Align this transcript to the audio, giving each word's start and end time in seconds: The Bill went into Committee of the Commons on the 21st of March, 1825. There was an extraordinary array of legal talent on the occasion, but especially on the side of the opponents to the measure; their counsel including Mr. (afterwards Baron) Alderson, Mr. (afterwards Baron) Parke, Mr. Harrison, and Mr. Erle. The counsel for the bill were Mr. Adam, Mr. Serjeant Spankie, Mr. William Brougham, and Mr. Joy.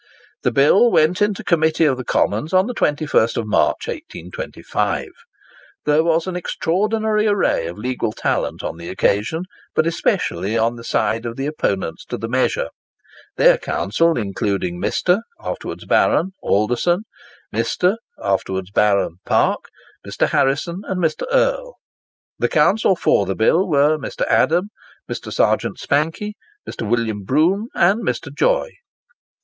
The 0.41 0.49
Bill 0.51 0.89
went 0.89 1.21
into 1.21 1.43
Committee 1.43 1.85
of 1.85 1.95
the 1.95 2.03
Commons 2.03 2.53
on 2.53 2.65
the 2.65 2.73
21st 2.73 3.37
of 3.37 3.45
March, 3.45 3.85
1825. 3.87 5.09
There 5.85 6.03
was 6.03 6.25
an 6.25 6.35
extraordinary 6.35 7.27
array 7.27 7.67
of 7.67 7.77
legal 7.77 8.11
talent 8.11 8.63
on 8.63 8.77
the 8.77 8.89
occasion, 8.89 9.43
but 9.75 9.85
especially 9.85 10.57
on 10.57 10.75
the 10.75 10.83
side 10.83 11.23
of 11.27 11.35
the 11.35 11.45
opponents 11.45 12.03
to 12.05 12.17
the 12.17 12.27
measure; 12.27 12.69
their 13.37 13.59
counsel 13.59 14.17
including 14.17 14.81
Mr. 14.81 15.21
(afterwards 15.39 15.85
Baron) 15.85 16.31
Alderson, 16.41 17.03
Mr. 17.53 17.97
(afterwards 18.17 18.71
Baron) 18.71 19.17
Parke, 19.23 19.69
Mr. 20.03 20.27
Harrison, 20.29 20.81
and 20.85 20.99
Mr. 20.99 21.31
Erle. 21.31 21.73
The 22.39 22.49
counsel 22.49 22.95
for 22.95 23.27
the 23.27 23.35
bill 23.35 23.69
were 23.69 23.99
Mr. 23.99 24.25
Adam, 24.25 24.69
Mr. 25.07 25.31
Serjeant 25.31 25.77
Spankie, 25.77 26.33
Mr. 26.67 26.89
William 26.89 27.23
Brougham, 27.23 27.67
and 27.75 28.01
Mr. 28.03 28.33
Joy. 28.35 28.71